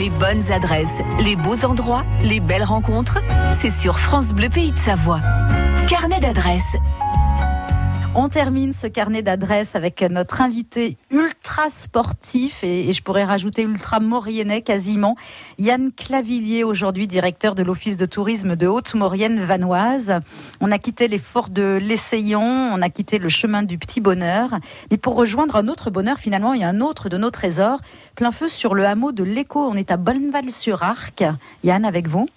Bonnes 0.06 0.52
adresses, 0.52 1.02
les 1.20 1.36
beaux 1.36 1.66
endroits, 1.66 2.06
les 2.24 2.40
belles 2.40 2.64
rencontres, 2.64 3.20
c'est 3.52 3.72
sur 3.72 4.00
France 4.00 4.28
Bleu 4.30 4.50
Pays 4.50 4.72
de 4.72 4.78
Savoie. 4.78 5.22
Carnet 5.88 6.20
d'adresses. 6.20 6.76
On 8.16 8.30
termine 8.30 8.74
ce 8.74 8.88
carnet 8.88 9.22
d'adresses 9.22 9.76
avec 9.76 10.02
notre 10.02 10.42
invité 10.42 10.98
ultra 11.12 11.37
sportif 11.70 12.64
et, 12.64 12.94
je 12.94 13.02
pourrais 13.02 13.26
rajouter 13.26 13.64
ultra 13.64 14.00
mauriennais 14.00 14.62
quasiment, 14.62 15.16
Yann 15.58 15.92
Clavillier, 15.92 16.64
aujourd'hui 16.64 17.08
directeur 17.08 17.56
de 17.56 17.64
l'Office 17.64 17.98
de 17.98 18.06
tourisme 18.06 18.56
de 18.56 18.68
Haute-Maurienne 18.68 19.40
vanoise. 19.40 20.20
On 20.62 20.72
a 20.72 20.78
quitté 20.78 21.08
les 21.08 21.18
forts 21.18 21.50
de 21.50 21.80
l'Essayon, 21.82 22.42
on 22.42 22.82
a 22.82 22.90
quitté 22.90 23.18
le 23.18 23.30
chemin 23.30 23.64
du 23.64 23.78
Petit 23.78 24.00
Bonheur. 24.00 24.50
Mais 24.92 24.98
pour 24.98 25.16
rejoindre 25.16 25.56
un 25.56 25.68
autre 25.68 25.90
bonheur, 25.90 26.18
finalement, 26.18 26.54
il 26.54 26.62
y 26.62 26.64
a 26.64 26.70
un 26.70 26.82
autre 26.82 27.10
de 27.10 27.18
nos 27.18 27.32
trésors, 27.32 27.80
plein 28.16 28.32
feu 28.32 28.50
sur 28.50 28.76
le 28.76 28.86
hameau 28.86 29.12
de 29.12 29.24
l'Écho. 29.24 29.68
On 29.68 29.76
est 29.76 29.92
à 29.92 29.98
Bonneval-sur-Arc. 29.98 31.24
Yann, 31.64 31.86
avec 31.86 32.08
vous 32.08 32.28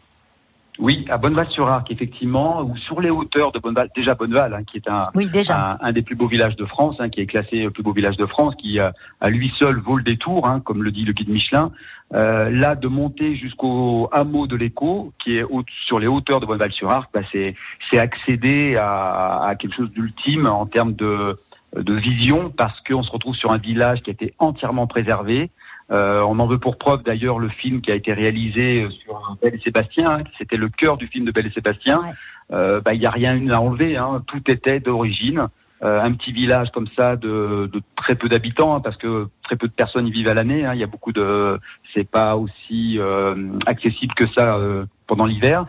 oui, 0.80 1.04
à 1.10 1.18
Bonneval-sur-Arc, 1.18 1.90
effectivement, 1.90 2.62
ou 2.62 2.74
sur 2.76 3.00
les 3.00 3.10
hauteurs 3.10 3.52
de 3.52 3.58
Bonneval, 3.58 3.90
déjà 3.94 4.14
Bonneval, 4.14 4.54
hein, 4.54 4.64
qui 4.64 4.78
est 4.78 4.88
un, 4.88 5.02
un, 5.80 5.92
des 5.92 6.00
plus 6.00 6.16
beaux 6.16 6.26
villages 6.26 6.56
de 6.56 6.64
France, 6.64 6.96
hein, 7.00 7.10
qui 7.10 7.20
est 7.20 7.26
classé 7.26 7.68
plus 7.68 7.82
beau 7.82 7.92
village 7.92 8.16
de 8.16 8.24
France, 8.26 8.54
qui 8.56 8.78
à 8.78 9.30
lui 9.30 9.52
seul 9.58 9.78
vaut 9.78 9.98
le 9.98 10.02
détour, 10.02 10.48
hein, 10.48 10.60
comme 10.60 10.82
le 10.82 10.90
dit 10.90 11.04
le 11.04 11.12
guide 11.12 11.28
Michelin. 11.28 11.70
Euh, 12.12 12.50
là, 12.50 12.74
de 12.74 12.88
monter 12.88 13.36
jusqu'au 13.36 14.08
hameau 14.10 14.46
de 14.46 14.56
l'Écho, 14.56 15.12
qui 15.22 15.36
est 15.36 15.44
sur 15.86 15.98
les 15.98 16.06
hauteurs 16.06 16.40
de 16.40 16.46
Bonneval-sur-Arc, 16.46 17.10
bah, 17.12 17.20
c'est 17.30 17.54
accéder 17.98 18.76
à, 18.76 19.44
à 19.44 19.54
quelque 19.56 19.76
chose 19.76 19.90
d'ultime 19.90 20.46
en 20.46 20.66
termes 20.66 20.94
de, 20.94 21.38
de 21.76 21.94
vision, 21.94 22.50
parce 22.50 22.80
qu'on 22.80 23.02
se 23.02 23.10
retrouve 23.12 23.36
sur 23.36 23.52
un 23.52 23.58
village 23.58 24.00
qui 24.00 24.10
a 24.10 24.12
été 24.14 24.34
entièrement 24.38 24.86
préservé, 24.86 25.50
euh, 25.90 26.22
on 26.22 26.38
en 26.38 26.46
veut 26.46 26.58
pour 26.58 26.78
preuve 26.78 27.02
d'ailleurs 27.02 27.38
le 27.38 27.48
film 27.48 27.80
qui 27.80 27.90
a 27.90 27.94
été 27.94 28.12
réalisé 28.12 28.86
sur 29.02 29.36
Belle 29.42 29.56
et 29.56 29.60
Sébastien, 29.60 30.08
hein, 30.08 30.24
c'était 30.38 30.56
le 30.56 30.68
cœur 30.68 30.96
du 30.96 31.06
film 31.08 31.24
de 31.24 31.32
Belle 31.32 31.46
et 31.46 31.50
Sébastien. 31.50 32.00
Euh, 32.52 32.80
bah, 32.80 32.94
il 32.94 33.00
n'y 33.00 33.06
a 33.06 33.10
rien 33.10 33.48
à 33.50 33.60
enlever, 33.60 33.96
hein. 33.96 34.22
tout 34.26 34.42
était 34.48 34.80
d'origine. 34.80 35.48
Euh, 35.82 36.02
un 36.02 36.12
petit 36.12 36.32
village 36.32 36.70
comme 36.72 36.88
ça 36.94 37.16
de, 37.16 37.70
très 37.96 38.14
peu 38.14 38.28
d'habitants, 38.28 38.76
hein, 38.76 38.80
parce 38.80 38.98
que 38.98 39.28
très 39.42 39.56
peu 39.56 39.66
de 39.66 39.72
personnes 39.72 40.06
y 40.06 40.10
vivent 40.10 40.28
à 40.28 40.34
l'année. 40.34 40.68
Il 40.74 40.78
y 40.78 40.82
a 40.82 40.86
beaucoup 40.86 41.12
de, 41.12 41.58
c'est 41.94 42.08
pas 42.08 42.36
aussi 42.36 42.98
accessible 43.66 44.12
que 44.14 44.26
ça 44.36 44.60
pendant 45.06 45.24
l'hiver. 45.24 45.64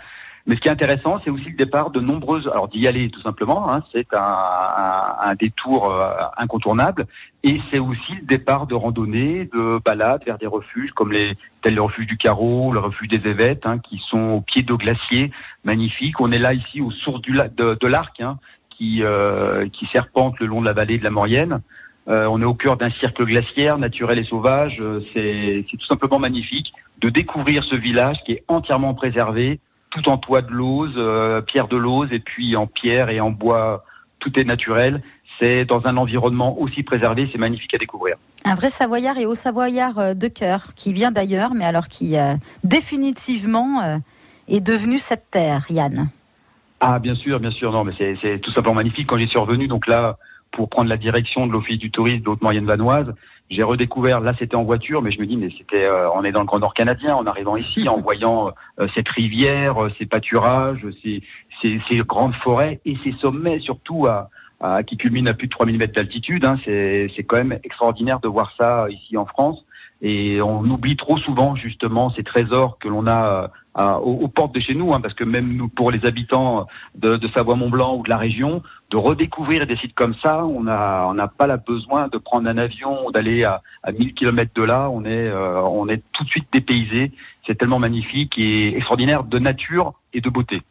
Mais 0.52 0.58
ce 0.58 0.62
qui 0.64 0.68
est 0.68 0.72
intéressant, 0.72 1.22
c'est 1.24 1.30
aussi 1.30 1.46
le 1.46 1.56
départ 1.56 1.92
de 1.92 2.02
nombreuses. 2.02 2.50
Alors 2.50 2.68
d'y 2.68 2.86
aller 2.86 3.10
tout 3.10 3.22
simplement, 3.22 3.72
hein, 3.72 3.86
c'est 3.94 4.06
un, 4.12 5.34
détour 5.40 5.90
euh, 5.90 6.12
incontournable, 6.38 7.08
et 7.42 7.62
c'est 7.72 7.80
aussi 7.80 8.16
le 8.16 8.26
départ 8.26 8.68
de 8.68 8.76
randonnées, 8.76 9.46
de 9.46 9.80
balades 9.86 10.26
vers 10.26 10.38
des 10.38 10.48
refuges 10.48 10.92
comme 10.92 11.14
les 11.14 11.38
tels 11.62 11.76
le 11.76 11.82
refuge 11.82 12.06
du 12.06 12.18
Carreau, 12.18 12.74
le 12.74 12.82
refuge 12.82 13.08
des 13.08 13.30
Évêtes, 13.30 13.66
hein, 13.66 13.80
qui 13.80 14.02
sont 14.10 14.20
au 14.20 14.42
pied 14.42 14.62
de 14.62 14.74
glaciers 14.74 15.32
magnifiques. 15.64 16.20
On 16.20 16.34
est 16.34 16.40
là 16.40 16.54
ici 16.54 16.82
aux 16.82 16.92
sources 16.92 17.22
de, 17.22 17.88
l'Arc, 17.88 18.20
hein, 18.20 18.38
qui, 18.72 19.04
euh, 19.04 19.70
qui 19.70 19.86
serpente 19.86 20.38
le 20.42 20.48
long 20.48 20.60
de 20.60 20.66
la 20.66 20.74
vallée 20.74 20.98
de 20.98 21.06
la 21.06 21.12
Maurienne. 21.12 21.62
Euh, 22.10 22.26
on 22.26 22.42
est 22.42 22.46
au 22.46 22.56
cœur 22.56 22.76
d'un 22.76 22.92
cirque 23.00 23.24
glaciaire, 23.24 23.78
naturel 23.78 24.20
et 24.20 24.26
sauvage. 24.26 24.84
C'est 25.14 25.64
tout 25.70 25.86
simplement 25.86 26.20
magnifique 26.20 26.74
de 27.00 27.08
découvrir 27.08 27.64
ce 27.64 27.76
village 27.78 28.18
qui 28.26 28.34
est 28.34 28.44
entièrement 28.50 28.94
préservé, 28.94 29.62
tout 29.92 30.10
en 30.10 30.18
toit 30.18 30.42
de 30.42 30.52
lauze, 30.52 30.94
euh, 30.98 31.42
pierre 31.42 31.68
de 31.68 31.78
lauze, 31.78 32.10
et 32.12 32.20
puis 32.20 32.56
en 32.56 32.68
pierre 32.68 33.10
et 33.10 33.20
en 33.20 33.30
bois, 33.30 33.86
tout 34.20 34.38
est 34.40 34.44
naturel. 34.44 35.04
C'est 35.40 35.66
dans 35.66 35.86
un 35.86 35.98
environnement 35.98 36.60
aussi 36.60 36.84
préservé, 36.84 37.30
c'est 37.32 37.38
magnifique 37.38 37.74
à 37.74 37.78
découvrir. 37.78 38.16
Un 38.46 38.56
vrai 38.56 38.70
Savoyard 38.70 39.18
et 39.18 39.26
haut 39.26 39.36
Savoyard 39.36 40.00
euh, 40.00 40.14
de 40.14 40.28
cœur, 40.28 40.74
qui 40.76 40.94
vient 40.94 41.12
d'ailleurs, 41.12 41.54
mais 41.54 41.66
alors 41.66 41.88
qui 41.88 42.18
euh, 42.18 42.36
définitivement 42.64 44.02
est 44.48 44.60
devenu 44.60 44.98
cette 44.98 45.30
terre, 45.30 45.66
Yann. 45.70 46.10
Ah 46.80 46.98
bien 46.98 47.16
sûr, 47.16 47.40
bien 47.40 47.52
sûr, 47.52 47.72
non, 47.72 47.84
mais 47.84 47.94
c'est 48.00 48.40
tout 48.40 48.52
simplement 48.52 48.76
magnifique. 48.76 49.08
Quand 49.08 49.18
j'y 49.18 49.28
suis 49.28 49.40
revenu, 49.40 49.68
donc 49.68 49.88
là, 49.88 50.18
pour 50.52 50.70
prendre 50.70 50.90
la 50.90 50.98
direction 50.98 51.48
de 51.48 51.52
l'Office 51.52 51.80
du 51.80 51.92
tourisme 51.92 52.24
de 52.24 52.30
Haute-Moyenne 52.30 52.66
Vanoise, 52.66 53.14
j'ai 53.52 53.64
redécouvert, 53.64 54.22
là 54.22 54.34
c'était 54.40 54.56
en 54.56 54.64
voiture, 54.64 55.02
mais 55.02 55.12
je 55.12 55.20
me 55.20 55.26
dis, 55.26 55.36
mais 55.36 55.50
c'était, 55.58 55.84
euh, 55.84 56.10
on 56.12 56.24
est 56.24 56.32
dans 56.32 56.40
le 56.40 56.46
Grand 56.46 56.60
Nord 56.60 56.74
canadien 56.74 57.16
en 57.16 57.26
arrivant 57.26 57.58
ici, 57.58 57.88
en 57.90 57.98
voyant 58.02 58.52
euh, 58.80 58.88
cette 58.96 59.10
rivière, 59.10 59.84
euh, 59.84 59.92
ces 60.00 60.06
pâturages, 60.06 60.86
ces, 61.04 61.22
ces, 61.62 61.82
ces, 61.90 61.98
grandes 61.98 62.36
forêts 62.36 62.80
et 62.86 62.96
ces 63.04 63.12
sommets 63.20 63.60
surtout 63.60 64.08
à, 64.08 64.30
à, 64.62 64.84
qui 64.84 64.96
culminent 64.96 65.30
à 65.30 65.34
plus 65.34 65.48
de 65.48 65.52
3000 65.52 65.78
mètres 65.78 65.94
d'altitude. 65.94 66.46
Hein, 66.46 66.58
c'est, 66.64 67.12
c'est 67.16 67.24
quand 67.24 67.38
même 67.38 67.60
extraordinaire 67.64 68.22
de 68.22 68.30
voir 68.30 68.54
ça 68.58 68.88
ici 68.90 69.18
en 69.18 69.26
France. 69.26 69.66
Et 70.02 70.42
on 70.42 70.64
oublie 70.64 70.96
trop 70.96 71.18
souvent 71.18 71.56
justement 71.56 72.10
ces 72.12 72.24
trésors 72.24 72.80
que 72.80 72.88
l'on 72.88 73.06
a 73.06 73.52
aux, 73.76 74.28
portes 74.28 74.54
de 74.54 74.60
chez 74.60 74.76
nous, 74.76 74.94
hein, 74.94 75.02
parce 75.02 75.14
que 75.14 75.24
même 75.24 75.56
nous, 75.56 75.70
pour 75.70 75.92
les 75.92 76.06
habitants 76.06 76.68
de, 76.96 77.20
Savoie-Mont-Blanc 77.34 77.98
ou 77.98 78.04
de 78.04 78.10
la 78.10 78.18
région, 78.18 78.62
de 78.90 78.98
redécouvrir 78.98 79.66
des 79.66 79.78
sites 79.78 79.94
comme 79.94 80.16
ça, 80.22 80.46
on 80.46 80.64
n'a 80.64 81.28
pas 81.38 81.48
la 81.48 81.58
besoin 81.58 82.08
de 82.10 82.18
prendre 82.18 82.50
un 82.50 82.58
avion, 82.58 83.12
d'aller 83.12 83.44
à, 83.44 83.62
à 83.84 83.92
1000 83.92 84.14
km 84.14 84.52
de 84.56 84.64
là, 84.64 84.90
on 84.90 85.06
est 85.06 85.30
euh, 85.30 85.62
on 85.62 85.88
est 85.88 86.04
tout 86.14 86.24
de 86.24 86.30
suite 86.30 86.48
dépaysé. 86.52 87.12
C'est 87.48 87.58
tellement 87.58 87.80
magnifique 87.80 88.38
et 88.38 88.76
extraordinaire 88.76 89.24
de 89.24 89.40
nature 89.40 89.94
et 90.14 90.22
de 90.22 90.30
beauté. 90.30 90.62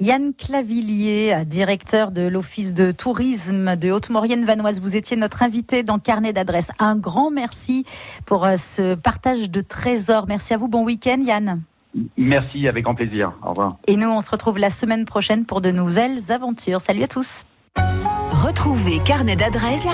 Yann 0.00 0.32
Clavillier, 0.34 1.44
directeur 1.46 2.12
de 2.12 2.22
l'Office 2.22 2.74
de 2.74 2.92
tourisme 2.92 3.76
de 3.76 3.90
Haute-Maurienne-Vanoise, 3.90 4.80
vous 4.80 4.96
étiez 4.96 5.16
notre 5.16 5.42
invité 5.42 5.82
dans 5.82 5.98
Carnet 5.98 6.32
d'adresses. 6.32 6.70
Un 6.78 6.96
grand 6.96 7.30
merci 7.30 7.84
pour 8.26 8.44
euh, 8.44 8.56
ce 8.56 8.94
partage 8.94 9.50
de 9.50 9.60
trésors. 9.60 10.26
Merci 10.28 10.54
à 10.54 10.58
vous. 10.58 10.68
Bon 10.68 10.84
week-end, 10.84 11.18
Yann. 11.24 11.62
Merci, 12.16 12.68
avec 12.68 12.84
grand 12.84 12.94
plaisir. 12.94 13.32
Au 13.44 13.50
revoir. 13.50 13.76
Et 13.86 13.96
nous, 13.96 14.08
on 14.08 14.20
se 14.20 14.30
retrouve 14.30 14.58
la 14.58 14.70
semaine 14.70 15.04
prochaine 15.04 15.44
pour 15.44 15.60
de 15.60 15.70
nouvelles 15.70 16.32
aventures. 16.32 16.80
Salut 16.80 17.02
à 17.02 17.08
tous. 17.08 17.44
Retrouvez 18.30 18.98
Carnet 18.98 19.36
d'adresses 19.36 19.86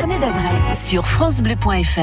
sur 0.72 1.06
francebleu.fr. 1.06 1.96